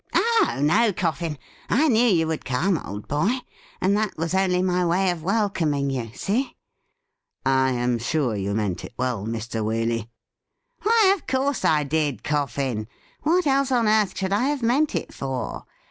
'Oh 0.15 0.57
no, 0.63 0.91
Coffin; 0.91 1.37
I 1.69 1.87
knew 1.87 2.07
you 2.07 2.25
would 2.25 2.43
come, 2.43 2.79
old 2.79 3.07
boy, 3.07 3.33
and 3.79 3.95
that 3.95 4.17
was 4.17 4.33
only 4.33 4.63
my 4.63 4.83
way 4.83 5.11
of 5.11 5.21
welcoming 5.21 5.91
you— 5.91 6.09
see 6.15 6.57
.?''I 7.65 7.73
am 7.73 7.99
sure 7.99 8.35
you 8.35 8.55
meant 8.55 8.83
it 8.83 8.95
well, 8.97 9.27
Mr. 9.27 9.63
Waley.' 9.63 10.09
'Why, 10.81 11.13
of 11.15 11.27
course 11.27 11.63
I 11.63 11.83
did, 11.83 12.23
Coffin. 12.23 12.87
What 13.21 13.45
else 13.45 13.71
on 13.71 13.87
earth 13.87 14.17
should 14.17 14.33
I 14.33 14.45
have 14.45 14.63
meant 14.63 14.95
it 14.95 15.13
for 15.13 15.65